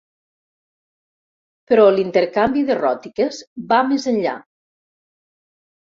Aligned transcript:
Però 1.67 1.85
l'intercanvi 1.99 2.65
de 2.73 2.81
ròtiques 2.83 3.45
va 3.71 3.81
més 3.95 4.11
enllà. 4.17 4.39